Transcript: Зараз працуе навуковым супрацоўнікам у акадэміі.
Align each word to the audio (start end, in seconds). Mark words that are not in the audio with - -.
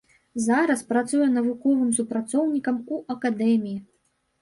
Зараз 0.45 0.81
працуе 0.93 1.27
навуковым 1.35 1.93
супрацоўнікам 2.01 2.83
у 2.97 3.01
акадэміі. 3.19 3.79